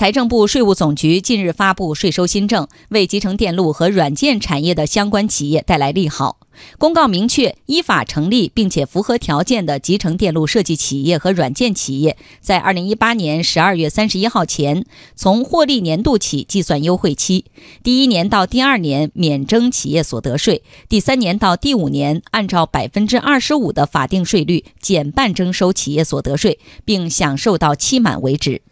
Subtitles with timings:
[0.00, 6.38] 财政部税务总局近日发布税收新政为集成电路和软件产业的相关企业带来利好。
[6.78, 17.44] 公告明确依法成立并且符合条件的集成电路设计企业和软件企业在二零一八年十二月三十一号前从获利年度起计算优惠期。
[17.82, 28.62] 第一年到第二年免征企业所得税第三年到第五年按照百分之二十五的法定税率减半征收企业所得税并享受到期满为止。